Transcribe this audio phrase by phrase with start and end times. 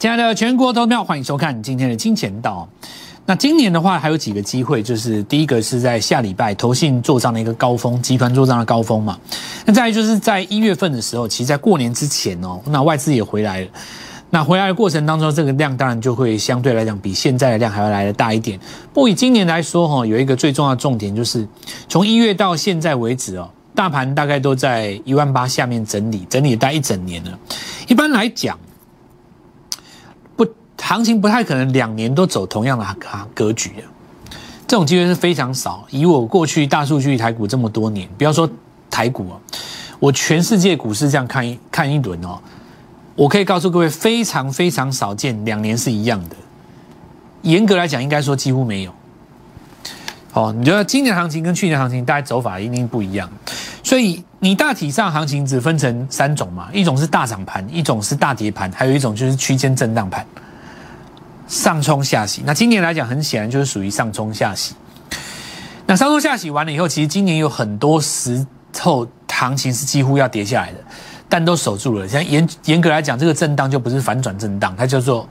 [0.00, 2.66] 亲爱的全国投票，欢迎收看今天的金钱道。
[3.26, 9.18] 那今年的话，还有几个机会，就是第一个是在下礼拜投信做账的一个高峰，集团做账的高峰嘛。
[9.66, 13.68] 那再就是在一月份的时候，其实在过年之前哦，那外资也回来了。
[14.30, 18.58] 那回来的过程当中，这个量当然就会相对来讲比现在的量还要来的大一点。
[18.94, 21.46] 不以今年来说哈，有一个最重要的重点就是
[21.90, 27.38] 从一月到现在为止哦，大盘大概都在一万八下面整理，整理待一整年了。
[27.86, 28.58] 一般来讲，
[30.90, 32.84] 行情不太可能两年都走同样的
[33.32, 33.86] 格局啊，
[34.66, 35.86] 这种机会是非常少。
[35.90, 38.50] 以我过去大数据台股这么多年，不要说
[38.90, 39.38] 台股啊，
[40.00, 42.36] 我全世界股市这样看一看一轮哦。
[43.14, 46.34] 我可以告诉各位，非常非常少见，两年是一样的。
[47.42, 48.92] 严格来讲，应该说几乎没有。
[50.32, 53.30] 哦，你觉得今年行情跟去年行情大概走法一定不一样，
[53.84, 60.26] 所以你大体上行情只分成三种嘛，一种是大涨盘，一种是大跌盘，还有一种就是区间震荡盘，
[61.50, 62.42] 上冲下洗。
[62.46, 64.74] 那今年来讲，很显然就是属于上冲下洗。
[65.84, 68.46] 那上冲下洗完了以后，其实今年有很多时
[68.78, 70.78] 候行情是几乎要跌下来的。
[71.28, 72.08] 但都守住了。
[72.08, 75.28] 像严严格来讲，这个震荡就不是反转震荡，它叫做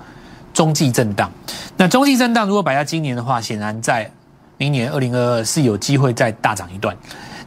[0.54, 1.30] 中继震荡。
[1.76, 4.10] 那中继震荡如果摆在今年的话，显然在
[4.58, 6.96] 明年二零二二是有机会再大涨一段。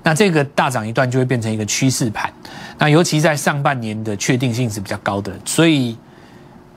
[0.03, 2.31] 那这个大涨一段就会变成一个趋势盘。
[2.79, 5.97] 那尤其在上半年的确定性是比较高的，所以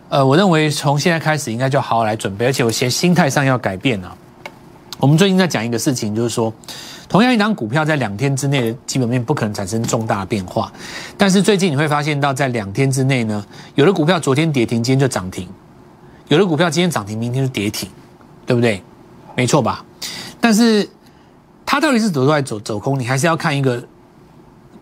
[0.09, 4.15] 呃，我认为从现在开始应该就好好来准备，而且有些心态上要改变啊。
[4.99, 6.53] 我们最近在讲一个事情，就是说。
[7.07, 10.73] 同样一张股票在两天之内的基本面不可能产生重大变化，
[11.15, 13.45] 但是最近你会发现到在两天之内呢，
[13.75, 15.45] 有的股票昨天跌停，今天就涨停；
[16.29, 17.87] 有的股票今天涨停，明天就跌停，
[18.47, 18.81] 对不对？
[19.35, 19.85] 没错吧？
[20.41, 20.89] 但是
[21.63, 23.77] 它到底是走出来走走空，你还是要看一个，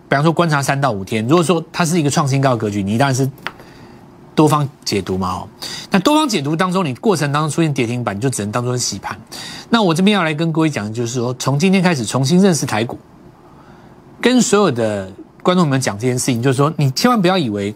[0.08, 1.28] 比方说观察三到五天。
[1.28, 3.30] 如果说它是一个创新高格局，你当然是。
[4.36, 5.48] 多方解读嘛，哦，
[5.92, 9.18] 那多方解读当中，你过程当中出现跌停板，就只能当做洗盘。
[9.70, 12.98] 那我这边要来跟各位讲的就是说，从今天开始重新认识台股，
[14.20, 15.12] 跟所有的
[15.42, 17.76] 观众们讲这件事情，就是说，你千万不要以为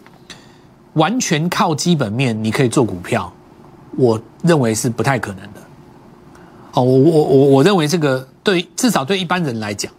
[0.94, 3.32] 完全靠基本面你可以做股票，
[3.96, 5.60] 我认为是不太可能的。
[6.72, 9.92] 哦，我我我我认为这个对至少对一般人来讲，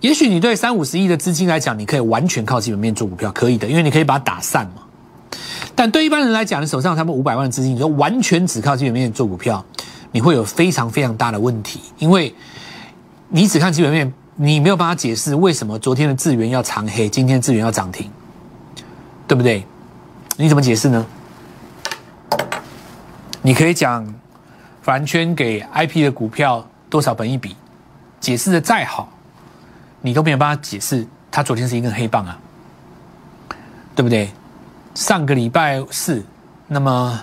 [0.00, 4.82] 也许你对三五十亿的资金来讲，你可以完全靠基本面做股票，可以的，因为你可以把它打散嘛。
[5.74, 9.64] 但对一般人来讲，你手上他们五百万的资金，你说完全只靠基本面做股票，
[10.12, 12.34] 你会有非常非常大的问题，因为
[13.28, 18.10] 你只看基本面，你没有办法解释为什么昨天的资源要长黑，今天资源要涨停，
[19.26, 19.66] 对不对？
[20.36, 21.06] 你怎么解释呢？
[23.42, 24.14] 你可以讲
[24.82, 27.54] 凡圈给 IP 的股票多少本一笔，
[28.20, 29.12] 解释的再好，
[30.00, 32.38] 你都没有办法解释它昨天是一根黑棒啊，
[33.94, 34.30] 对不对？
[34.96, 36.24] 上个礼拜四，
[36.68, 37.20] 那么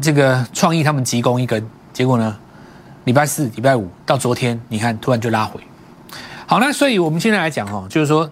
[0.00, 1.62] 这个创意他们急攻一根，
[1.92, 2.34] 结果呢，
[3.04, 5.60] 礼拜四、礼拜五到昨天，你看突然就拉回。
[6.46, 8.30] 好，那所以我们现在来讲哦，就是说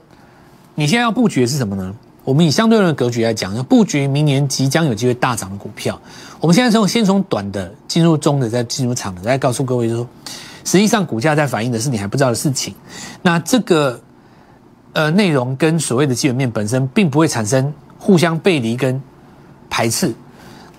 [0.74, 1.94] 你现在要布局的是什么呢？
[2.24, 6.00] 我们以相对论格局来讲，要布局明年即将有机会大涨的股票。
[6.40, 10.08] 我们现在从先从短的进入中的，再进入长的，再告诉各位说，
[10.64, 12.74] 实际上股价在反映的是你还不知道的事情。
[13.20, 14.00] 那这个
[14.94, 17.70] 呃内容跟所谓的基本面本身，并不会产生。
[17.98, 19.00] 互相背离跟
[19.68, 20.14] 排斥，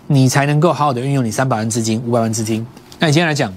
[0.07, 2.65] 你才能够好好的运用你三百万资金、五百万资金。
[2.97, 3.53] 那你今天来讲，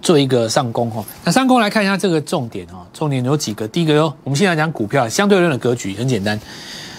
[0.00, 1.04] 做一个上攻哈。
[1.24, 3.68] 那上攻来看一下这个重点哈，重点有几个。
[3.68, 6.38] 第一个哟，我们现在讲股票相对论的格局很简单。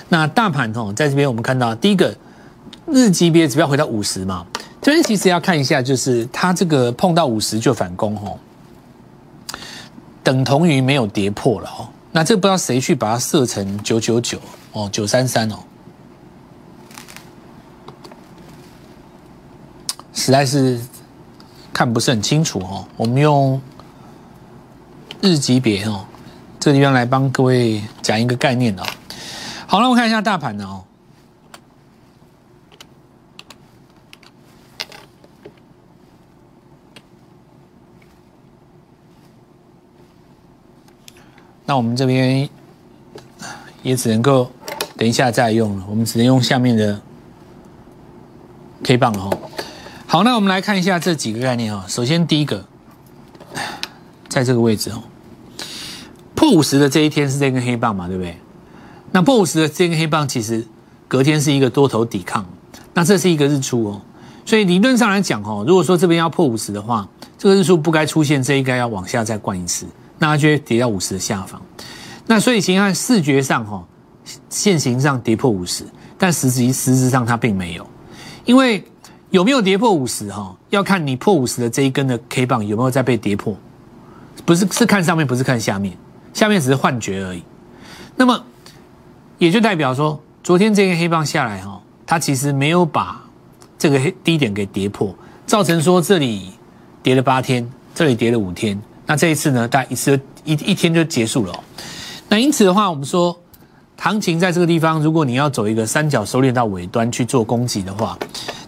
[0.10, 2.16] 那大盘哈，在这边我们看到第一个
[2.86, 4.46] 日级别指标回到五十嘛，
[4.82, 8.32] 这边其实要看一下，就是它这个碰到五十就反攻哈，
[10.24, 11.90] 等同于没有跌破了哈。
[12.12, 14.38] 那这不知道谁去把它设成九九九。
[14.74, 15.60] 哦，九三三哦，
[20.14, 20.82] 实在是
[21.72, 22.88] 看不是很清楚哦。
[22.98, 23.62] 我们用
[25.22, 26.06] 日级别哦，
[26.60, 28.84] 这个地方来帮各位讲一个概念哦。
[29.68, 30.84] 好了，我看一下大盘的哦。
[41.66, 42.50] 那我们这边
[43.84, 44.52] 也只能够。
[44.96, 47.02] 等一下再用了，我们只能用下面的
[48.84, 49.36] K 棒哦。
[50.06, 51.84] 好，那我们来看一下这几个概念哦。
[51.88, 52.64] 首先第一个，
[54.30, 55.02] 在这个位置哦，
[56.36, 58.38] 破五十的这一天是这根黑棒嘛，对不对？
[59.12, 60.66] 那破五十的这根黑棒其实
[61.08, 62.46] 隔天是一个多头抵抗，
[62.94, 64.02] 那这是一个日出哦。
[64.46, 69.88] 所以理论上来讲哦，如果说这边要破五十的话，这个日出不该出现，这应该要往下再灌一次，
[70.20, 71.60] 那它就会跌到五十的下方。
[72.28, 73.84] 那所以请看视觉上哈。
[74.50, 75.84] 现行上跌破五十，
[76.18, 77.88] 但实际实质上它并没有。
[78.46, 78.84] 因为
[79.30, 83.56] 有没有跌破五十哈，要看你破五十的这一根的 K 棒有没有在被跌破，
[84.46, 85.98] 不是是看上面，不是看下面，
[86.34, 87.42] 下面只是幻觉而已。
[88.16, 88.44] 那么
[89.38, 93.24] 也就代表说，昨天这根黑棒下来哈，它其实没有把
[93.78, 95.16] 这个黑低点给跌破，
[95.46, 96.52] 造成说这里
[97.02, 101.60] 跌了八天，这里跌了五天，那这一次呢，大概一次一一天就结束了。
[102.30, 103.38] 那因此的话，我们说。
[104.04, 108.20] 行情在这个地方，如果你要走一个三角收敛到尾端去做攻击的话，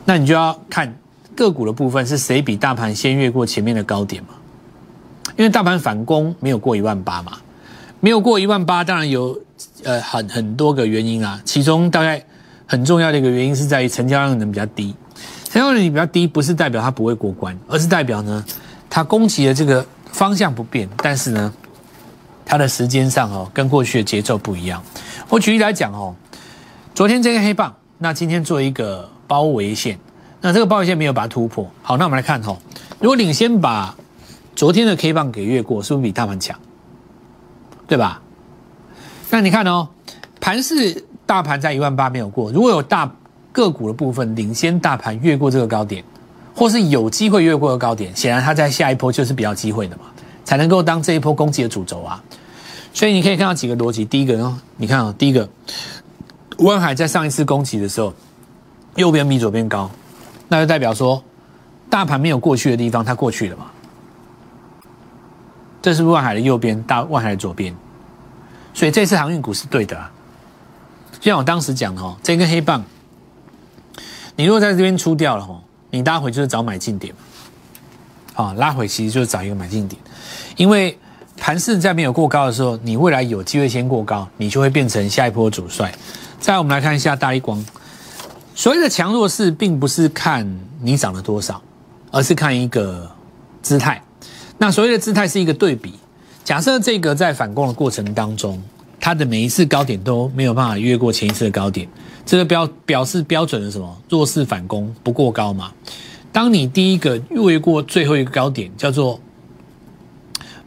[0.06, 0.98] 那你就要看
[1.36, 4.30] 个股的部分是谁比大盘先越过前面的高点嘛？
[5.36, 7.34] 因为大盘反攻没有过一万八嘛，
[8.00, 9.38] 没有过一万八，当然有
[9.84, 12.24] 呃很很多个原因啊，其中大概
[12.66, 14.96] 很重要的一个原因是在于成交量能比较低，
[15.50, 18.42] 成交量比较低不是代表它不会过关，而是代表呢
[18.90, 21.54] 它攻击的这个方向不变，但是呢
[22.45, 24.81] 它的时间上哦跟过去的节奏不一样。
[25.27, 26.15] 我举例来讲哦，
[26.94, 29.97] 昨天这个黑棒，那今天做一个包围线，
[30.42, 31.68] 那这个包围线没有把它突破。
[31.81, 32.56] 好，那我们来看哈，
[33.00, 33.95] 如果领先把
[34.56, 36.57] 昨天的 K 棒给越过，是不是比大盘强？
[37.88, 38.21] 对吧？
[39.30, 39.88] 那你看哦，
[40.39, 43.12] 盘是大盘在一万八没有过，如果有大
[43.51, 46.03] 个股的部分领先大盘越过这个高点，
[46.56, 50.03] 或是有机会越过的高点，显然它在下一波就是比较机会的嘛，
[50.44, 52.24] 才能够当这一波攻击的主轴啊。
[52.95, 54.06] 所以你可以看到几个逻辑。
[54.06, 55.47] 第一个呢，你看啊，第一个，
[56.59, 58.13] 温海在上一次攻击的时候，
[58.95, 59.92] 右边比左边高，
[60.47, 61.21] 那就代表说，
[61.89, 63.65] 大盘没有过去的地方，它过去了嘛。
[65.81, 67.75] 这是万海的右边，大万海的左边，
[68.74, 70.09] 所以这次航运股是对的啊。
[71.19, 72.81] 就像我当时讲的哦，这根黑棒，
[74.38, 77.13] 你如果在这边出掉了哦，你拉回就是找买进点。
[78.36, 80.01] 啊，拉回其实就是找一个买进点，
[80.56, 80.97] 因为。
[81.38, 85.94] 盘势在没有过高的时候，你未来有机会先过高，你就会变成下一波主帅。
[86.40, 87.64] 再我们来看一下大力光，
[88.56, 91.62] 所谓的强弱势，并不是看你涨了多少，
[92.10, 93.12] 而是看一个
[93.62, 94.02] 姿态。
[94.58, 95.94] 那所谓的姿态是一个对比。
[96.44, 98.62] 假设这个在反攻的过程当中，
[99.00, 101.88] 它的每一次高点都没有办法越过前一次的高点，
[102.26, 105.72] 这个标表示标准的什么弱势反攻不过高嘛？
[106.31, 109.20] 当你第一个越过最后一个高点，叫做。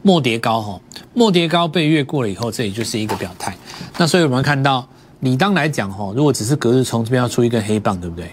[0.03, 0.81] 末跌高哈，
[1.15, 3.57] 末跌高被越过了以后，这里就是一个表态。
[3.97, 4.89] 那所以我们看到，
[5.21, 8.31] 理当来讲哈，如果只是隔日冲，这边要出一根黑棒，对不对？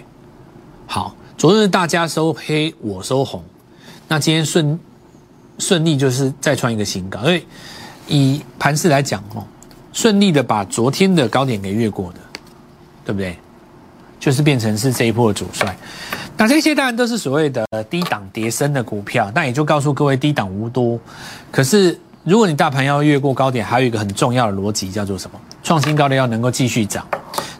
[0.88, 3.44] 好，昨日大家收黑，我收红，
[4.08, 4.80] 那今天顺
[5.58, 7.22] 顺利就是再创一个新高。
[7.22, 7.44] 所以
[8.08, 9.44] 以盘势来讲哦，
[9.92, 12.20] 顺利的把昨天的高点给越过的，
[13.04, 13.38] 对不对？
[14.20, 15.76] 就是变成是这一波的主帅。
[16.38, 21.00] 那这些当然都是所谓的低档叠升的股票，那也就告诉各位低档无多。
[21.50, 25.40] 可是如果你大盘要越过高点，还有一个很重要的逻辑叫做什么？
[25.64, 27.08] 创新高的要能够继续涨。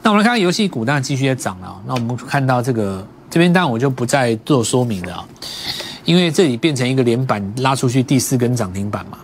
[0.04, 1.82] 那我们来看游戏股，当然继续在涨了。
[1.88, 5.26] 那我们看到这个这边，当然我就不再做说明了，
[6.04, 9.18] 因为这里变成一个连板拉出去第四根涨停板嘛。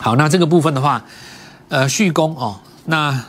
[0.00, 1.04] 好，那这个部分的话，
[1.68, 2.58] 呃，续攻哦。
[2.86, 3.22] 那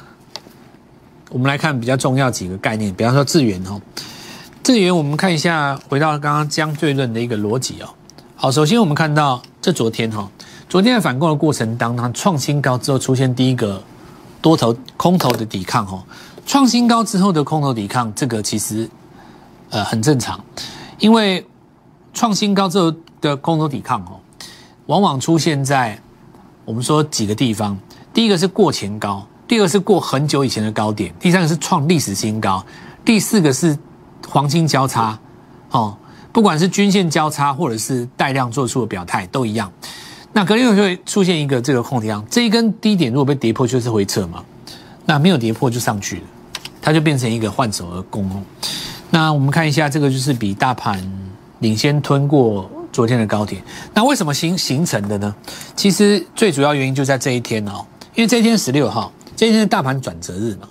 [1.30, 3.82] 我们来看比较重要几个概念，比方说智源哦。
[4.68, 7.88] 资源，我们看一下，回到刚刚江对论的一个逻辑哦。
[8.36, 10.30] 好，首先我们看到这昨天哈，
[10.68, 13.82] 昨天在反攻的过程当中，创新高之后出现第一个
[14.42, 16.04] 多头空头的抵抗哈。
[16.46, 18.90] 创新高之后的空头抵抗，这个其实
[19.70, 20.38] 呃很正常，
[21.00, 21.48] 因为
[22.14, 24.20] 创新高之后的空头抵抗哦，
[24.88, 25.98] 往往出现在
[26.66, 27.80] 我们说几个地方。
[28.14, 32.62] 第一个是过前高，第二个是过很久以前的高点，第三个是创历史新高，
[33.06, 33.80] 第四个是。
[34.28, 35.20] 黄金交叉，
[35.72, 35.98] 哦，
[36.32, 39.72] 不管是均线交叉或者是带量做出的表态都一样。
[40.34, 44.44] 那隔天就会出现一个这个空量，这一根低点如果被跌破就是回撤嘛。
[45.06, 46.24] 那没有跌破就上去了，
[46.82, 48.30] 它就变成一个换手而攻。
[49.10, 51.02] 那我们看一下这个就是比大盘
[51.60, 53.64] 领先吞过昨天的高点。
[53.94, 55.34] 那为什么形形成的呢？
[55.78, 60.68] 其实最主要原因就在这一天哦，因为这一天十六号，这一天是大盘转折日嘛。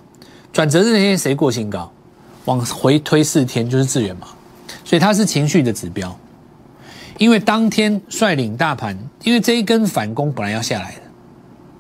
[0.53, 1.91] 转折日那天谁过新高？
[2.47, 4.29] 往回推四天就是资源嘛，
[4.85, 6.19] 所以它是情绪的指标，
[7.19, 11.03] 因为当天率领大盘，因为这一根反攻本来要下来的，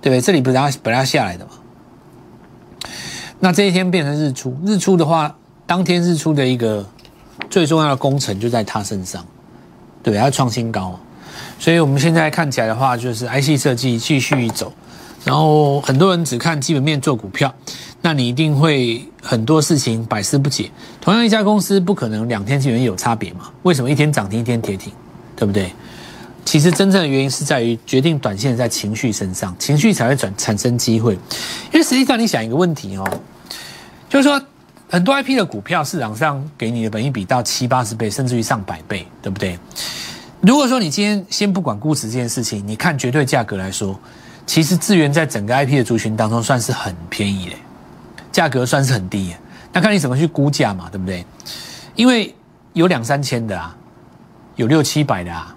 [0.00, 0.20] 对不对？
[0.20, 1.52] 这里不是要本来要下来的嘛？
[3.38, 6.84] 那这一天变成日出，日出的话，当天日出的一个
[7.50, 9.24] 最重要的工程就在它身上，
[10.02, 10.18] 对不对？
[10.18, 10.98] 要创新高，
[11.58, 14.72] 所以我们现在看起来的话，就是 IC 设计继续走，
[15.26, 17.52] 然后很多人只看基本面做股票。
[18.00, 20.70] 那你一定会很多事情百思不解。
[21.00, 23.50] 同样一家公司不可能两天之间有差别嘛？
[23.64, 24.92] 为什么一天涨停一天跌停，
[25.34, 25.72] 对不对？
[26.44, 31.14] 其实真正的原因是在于决定短线在情绪身上，情绪才会转产生机会。
[31.72, 33.20] 因为实际上你想一个问题哦，
[34.08, 34.40] 就是说
[34.88, 39.58] 很多 IP 的股票市场上给你的本益比到七八十倍，甚至于上百倍，对不对？
[40.40, 43.98] 如果说你今天先不管估值这件事情，你看绝对价格来说，
[44.46, 47.56] 其实智源在整个 IP 的族群当中算是很便宜的，
[48.30, 49.34] 价格算是很低。
[49.72, 51.26] 那看你怎么去估价嘛，对不对？
[51.94, 52.34] 因为
[52.72, 53.76] 有两三千的啊，
[54.54, 55.52] 有六七百的啊。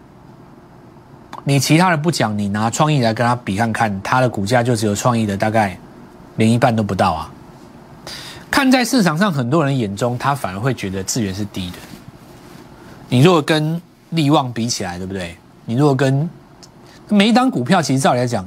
[1.45, 5.77] 你其他的不讲，你拿创意来跟他比看看，他的股价就只有创意的大概
[6.35, 7.31] 连一半都不到啊。
[8.51, 11.77] 看在市场上很多人眼中，他反而会觉得资源是低的。
[13.07, 15.35] 你如果跟利旺比起来，对不对？
[15.65, 16.29] 你如果跟
[17.07, 18.45] 每一档股票，其实照理来讲，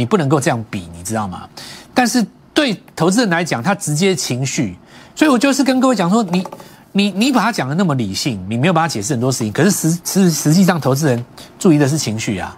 [0.00, 1.46] 你不能够这样比，你知道吗？
[1.92, 4.74] 但是对投资人来讲，他直接情绪，
[5.14, 6.46] 所以我就是跟各位讲说，你
[6.92, 11.22] 你你把它讲的那么理性，你没有把它解释很多事情，可是实实实际上，投资人
[11.58, 12.56] 注意的是情绪啊。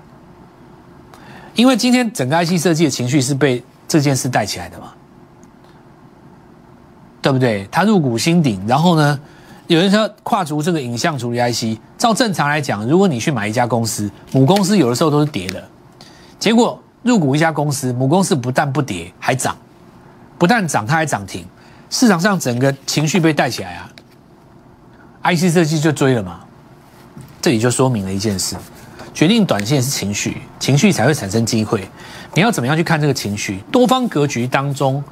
[1.56, 4.92] 因为今天整个 IC 设计的情绪是被这件事带起来的嘛。
[7.20, 7.68] 对不对？
[7.70, 9.20] 他入股新鼎，然后呢，
[9.68, 15.62] 有人说跨足这个影像处理 IC，照正常来讲，如果你去买一家公司，母公司有的时候都是跌的，
[16.40, 19.56] 结果入股一家公司，母公司不但不跌，还涨，
[20.38, 21.46] 不但涨，它还涨停，
[21.90, 23.90] 市场上整个情绪被带起来啊
[25.24, 26.40] ，IC 设计就追了嘛，
[27.40, 28.56] 这里就说明了一件事，
[29.12, 31.88] 决定短线是情绪，情绪才会产生机会，
[32.34, 33.58] 你要怎么样去看这个情绪？
[33.70, 35.02] 多方格局当中，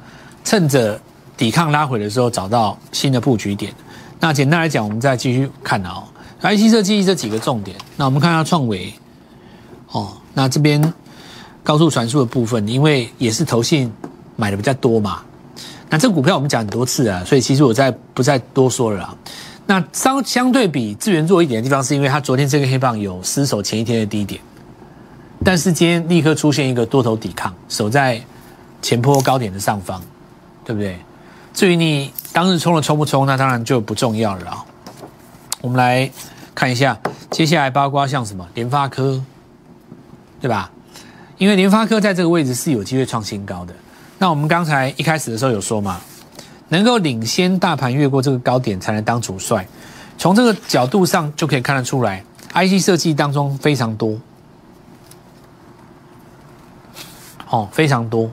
[0.43, 0.99] 趁着。
[1.37, 3.73] 抵抗拉回的时候，找到新的布局点。
[4.19, 6.03] 那简单来讲，我们再继续看啊
[6.39, 7.75] ，IC 设计这几个重点。
[7.95, 8.93] 那我们看下创维，
[9.89, 10.93] 哦，那这边
[11.63, 13.91] 高速传输的部分，因为也是投信
[14.35, 15.21] 买的比较多嘛。
[15.89, 19.17] 那这股票我们讲很多次啊，所以其实我再不再多说了。
[19.65, 24.41] 那相相对比资源弱一点的地方，是因为它昨天这个黑棒有失守前一天的低点，
[25.43, 28.21] 但是今天立刻出现一个多头抵抗，守在
[28.81, 30.01] 前坡高点的上方，
[30.65, 30.97] 对不对？
[31.53, 34.65] 至于你当日冲了冲不冲，那当然就不重要了啊。
[35.61, 36.09] 我们来
[36.55, 36.97] 看一下，
[37.29, 39.21] 接下来包括像什么联发科，
[40.39, 40.71] 对吧？
[41.41, 43.73] 因为联发科在这个位置是有机会创新高的。
[44.19, 45.99] 那我们刚才一开始的时候有说嘛，
[46.69, 49.67] 能够领先大盘越过这个高点才能当主帅。
[50.19, 54.19] 从这个角度上就可以看得出来，IC 设计当中非常多，
[57.49, 58.29] 哦，非常多，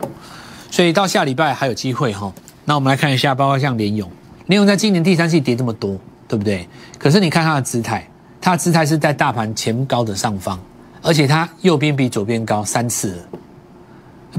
[0.71, 2.31] 所以到下礼拜还有机会哈。
[2.67, 4.07] 那我们来看一下，包括像联勇，
[4.49, 5.99] 联勇在今年第三季跌这么多，
[6.29, 6.69] 对不对？
[6.99, 8.07] 可是你看它的姿态，
[8.39, 10.61] 它的姿态是在大盘前高的上方，
[11.03, 13.23] 而且它右边比左边高三次，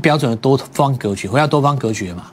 [0.01, 2.27] 标准的多方格局，回到多方格局嘛。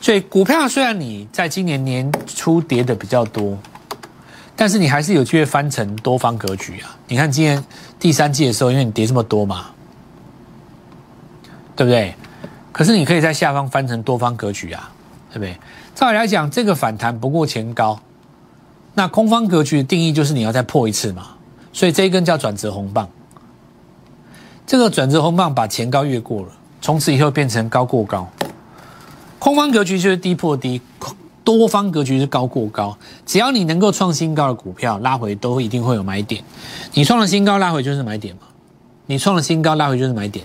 [0.00, 3.56] 所以股票虽然你在今年年初跌的比较多，
[4.56, 6.96] 但是你还是有机会翻成多方格局啊。
[7.06, 7.64] 你看今年
[8.00, 9.66] 第三季的时候，因为你跌这么多嘛，
[11.76, 12.14] 对不对？
[12.72, 14.90] 可是你可以在下方翻成多方格局啊，
[15.30, 15.56] 对不对？
[15.94, 18.00] 照理来讲，这个反弹不过前高，
[18.94, 21.28] 那空方格局的定义就是你要再破一次嘛，
[21.72, 23.08] 所以这一根叫转折红棒。
[24.66, 26.48] 这个转折红棒把前高越过了，
[26.80, 28.28] 从此以后变成高过高。
[29.38, 30.80] 空方格局就是低破低，
[31.42, 32.96] 多方格局是高过高。
[33.26, 36.42] 只要你能够创新高的股票拉回，都一定会有买点。
[36.94, 38.42] 你创了新高拉回就是买点嘛，
[39.06, 40.44] 你创了新高拉回就是买点。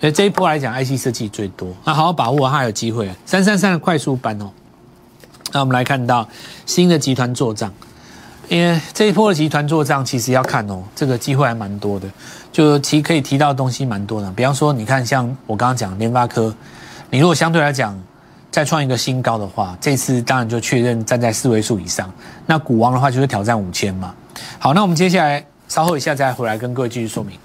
[0.00, 3.08] 所以这一波来讲，IC 设计最多，那好好把握，它有机会。
[3.24, 4.50] 三三三的快速班哦，
[5.52, 6.26] 那我们来看到
[6.66, 7.72] 新的集团做账，
[8.48, 12.06] 因为这一波的集团做账，其实要看哦，这个机会还蛮多的，
[12.52, 14.30] 就其可以提到的东西蛮多的。
[14.32, 16.54] 比方说，你看像我刚刚讲联发科，
[17.08, 17.98] 你如果相对来讲
[18.50, 22.12] 再创一个新高的话，这次当然就确认站在四位数以上。
[22.44, 24.14] 那股王的话就是挑战五千嘛。
[24.58, 27.38] 好，那我们接下来稍后一下再回来跟各位继续说明。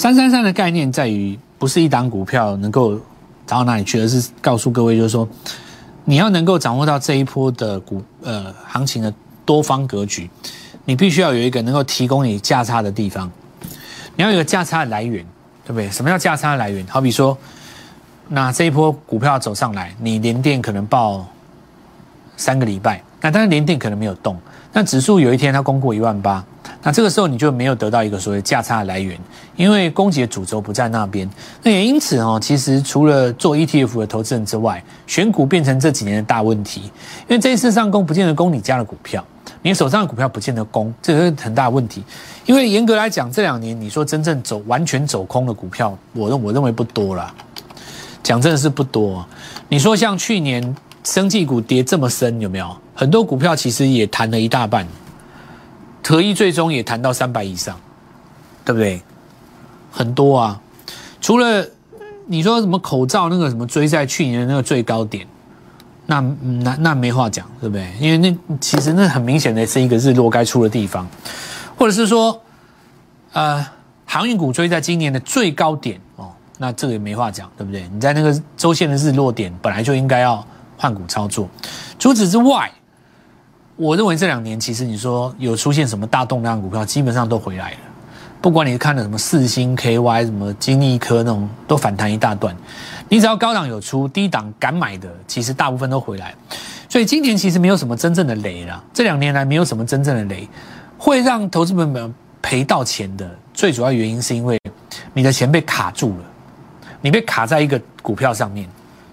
[0.00, 2.94] 三三三的概念在于，不是一档股票能够
[3.46, 5.28] 涨到哪里去，而是告诉各位，就是说，
[6.06, 9.12] 你要能够掌握到这一波的股呃行情的
[9.44, 10.30] 多方格局，
[10.86, 13.30] 你必须要有一个能够提供你价差的地方，
[14.16, 15.22] 你要有个价差的来源，
[15.66, 15.90] 对不对？
[15.90, 16.86] 什么叫价差的来源？
[16.86, 17.36] 好比说，
[18.28, 21.28] 那这一波股票走上来，你连电可能报
[22.38, 24.40] 三个礼拜，那当然连电可能没有动，
[24.72, 26.42] 那指数有一天它攻过一万八。
[26.82, 29.18] 那这个时候你就没有得到一个所谓价差的来源，
[29.54, 31.28] 因为供给的主轴不在那边。
[31.62, 36.80] 那也因此哦，其实除了做 ETF 的投资人之外，选股变成这几年的大问题。
[37.28, 39.22] 因为这一次上攻不见得攻你家的股票，
[39.60, 42.02] 你手上的股票不见得攻，这是很大问题。
[42.46, 47.32] 因为严格来讲，这两年你说真正走完全走空的股票，我认我认为不多了。
[48.22, 49.22] 讲真的是不多。
[49.68, 54.86] 你说像去年生技股跌这么深，有没有很多股票其实也弹了一大半？
[56.02, 57.78] 合一最终也谈到三百以上，
[58.64, 59.00] 对不对？
[59.92, 60.60] 很多啊，
[61.20, 61.64] 除了
[62.26, 65.26] 你说什么口罩那个什么追在去年的那个最高点，
[66.06, 66.20] 那
[66.62, 67.92] 那那没话讲，对不对？
[68.00, 71.06] 因为那其实那很明显的是一个日落该出的地方，
[71.76, 72.40] 或者是说，
[73.32, 73.64] 呃，
[74.04, 77.88] 航运股追在今年的最高点哦，那这个也没话讲，对不对？
[77.92, 80.44] 你在那个周线的日落点本来就应该要
[80.76, 81.48] 换股操作。
[81.98, 82.68] 除此之外，
[83.80, 87.76] 我认为这两年其实你说有出现什么大动量股票，基本上都回来了。
[88.38, 92.54] 不管你看的什么四星 KY、什么金利科那种，都反弹一大段。
[93.08, 96.34] 你只要高档有出，低档敢买的，其实大部分都回来。
[96.90, 98.84] 所以今年其实没有什么真正的雷了。
[98.92, 100.46] 这两年来没有什么真正的雷，
[100.98, 104.60] 会让投资者们赔到钱的最主要原因是因为
[105.14, 106.24] 你的钱被卡住了，
[107.00, 108.68] 你被卡在一个股票上面，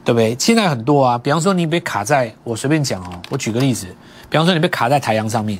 [0.07, 0.33] 对不对？
[0.39, 3.85] 现在很多啊，比方说你被卡在，我随便讲哦，我举个例子，
[4.29, 5.59] 比方说你被卡在太阳上面，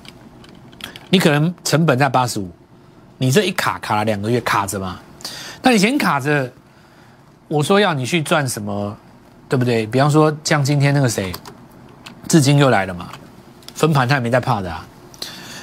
[1.10, 2.50] 你可能成本在八十五。
[3.18, 5.00] 你这一卡卡了两个月卡着嘛？
[5.62, 6.50] 那你钱卡着，
[7.50, 8.96] 我说要你去赚什么，
[9.50, 9.86] 对不对？
[9.86, 11.34] 比方说像今天那个谁，
[12.30, 13.10] 至今又来了嘛，
[13.76, 14.88] 分盘他也没在怕的啊。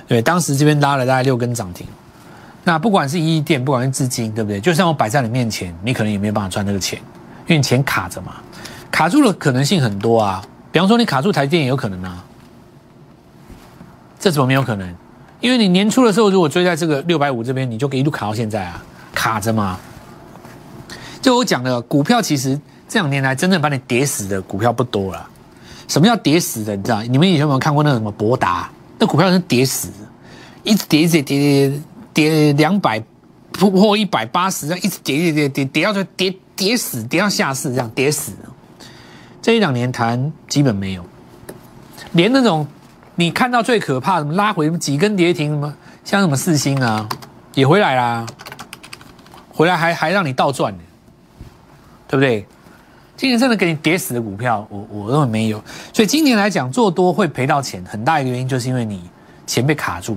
[0.06, 1.86] 对，当时这边拉了大概六根涨停，
[2.64, 4.60] 那不管是一亿店，不管是至今，对不对？
[4.60, 6.98] 就算我摆在你面前，你可能也没有办法赚那个钱，
[7.46, 8.34] 因为你钱卡着嘛，
[8.94, 10.40] 卡住的可能性很多啊。
[10.70, 12.24] 比方说你卡住台电也有可能啊，
[14.20, 14.94] 这怎么没有可能？
[15.40, 18.80] 因为你年初的时候，如果追在这个六百五这边，你就一路卡到现在啊，
[19.12, 19.80] 卡着嘛。
[21.20, 22.56] 就我讲的，股票其实
[22.88, 25.28] 这两年来真正把你跌死的股票不多了。
[25.88, 26.76] 什么叫跌死的？
[26.76, 27.02] 你知道？
[27.02, 28.70] 你们以前有没有看过那个什么博达？
[29.00, 29.88] 那股票是跌死，
[30.62, 31.68] 一直跌，一直跌，
[32.12, 33.02] 跌跌两百
[33.52, 38.30] 突破一百八十，一直跌跌跌跌跌到就跌跌死，跌到下市这样跌死。
[39.44, 41.04] 这一两年谈基本没有，
[42.12, 42.66] 连那种。
[43.16, 47.06] 你看到最可怕什么拉回几根跌停什么像什么四星啊
[47.52, 48.24] 也回来啦，
[49.52, 50.80] 回来还还让你倒赚呢，
[52.08, 52.46] 对不对？
[53.18, 55.62] 今年真的给你跌死的股票，我我认为没有。
[55.92, 59.08] 所以今年来讲做多会赔到钱，很大一个原因就是因为你
[59.46, 60.16] 钱被卡住，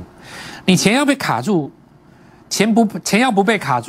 [0.65, 1.69] 你钱要被卡住，
[2.49, 3.86] 钱不钱要不被卡住。